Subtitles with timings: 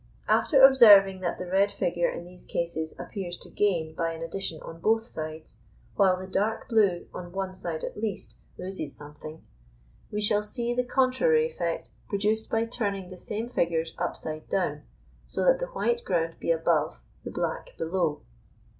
[0.27, 4.59] After observing that the red figure in these cases appears to gain by an addition
[4.63, 5.59] on both sides,
[5.95, 9.43] while the dark blue, on one side at least, loses something;
[10.11, 14.81] we shall see the contrary effect produced by turning the same figures upside down,
[15.27, 18.21] so that the white ground be above, the black below.